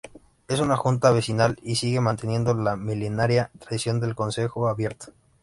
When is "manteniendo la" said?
2.01-2.75